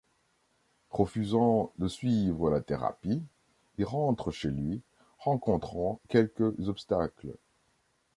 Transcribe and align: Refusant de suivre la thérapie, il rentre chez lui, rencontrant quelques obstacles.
Refusant 0.89 1.71
de 1.77 1.87
suivre 1.87 2.49
la 2.49 2.59
thérapie, 2.59 3.21
il 3.77 3.85
rentre 3.85 4.31
chez 4.31 4.49
lui, 4.49 4.81
rencontrant 5.19 5.99
quelques 6.09 6.67
obstacles. 6.67 7.35